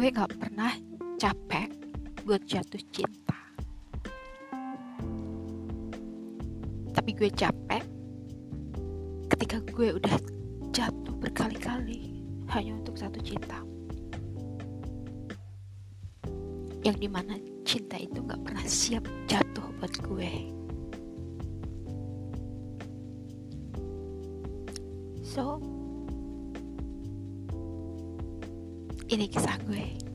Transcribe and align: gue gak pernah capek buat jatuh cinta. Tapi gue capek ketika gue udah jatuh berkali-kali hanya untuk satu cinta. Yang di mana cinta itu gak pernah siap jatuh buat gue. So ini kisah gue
gue 0.00 0.08
gak 0.08 0.32
pernah 0.40 0.72
capek 1.20 1.68
buat 2.24 2.40
jatuh 2.48 2.80
cinta. 2.88 3.36
Tapi 6.96 7.10
gue 7.12 7.28
capek 7.28 7.84
ketika 9.28 9.60
gue 9.60 10.00
udah 10.00 10.16
jatuh 10.72 11.12
berkali-kali 11.20 12.16
hanya 12.48 12.80
untuk 12.80 12.96
satu 12.96 13.20
cinta. 13.20 13.60
Yang 16.80 16.96
di 16.96 17.08
mana 17.12 17.36
cinta 17.68 18.00
itu 18.00 18.24
gak 18.24 18.40
pernah 18.40 18.64
siap 18.64 19.04
jatuh 19.28 19.68
buat 19.84 19.92
gue. 20.00 20.32
So 25.20 25.60
ini 29.10 29.26
kisah 29.26 29.58
gue 29.66 30.09